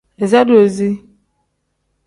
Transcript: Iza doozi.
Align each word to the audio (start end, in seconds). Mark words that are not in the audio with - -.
Iza 0.23 0.41
doozi. 0.47 0.89